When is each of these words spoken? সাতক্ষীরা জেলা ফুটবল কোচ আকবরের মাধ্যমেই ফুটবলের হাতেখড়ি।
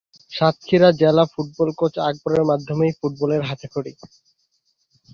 সাতক্ষীরা 0.31 0.89
জেলা 1.01 1.23
ফুটবল 1.33 1.69
কোচ 1.79 1.93
আকবরের 2.09 2.43
মাধ্যমেই 2.49 2.91
ফুটবলের 2.99 3.41
হাতেখড়ি। 3.49 3.93